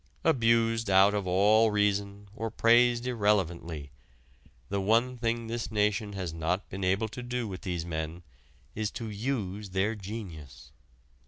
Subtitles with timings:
[0.23, 3.91] Abused out of all reason or praised irrelevantly
[4.67, 8.23] the one thing this nation has not been able to do with these men
[8.73, 10.71] is to use their genius.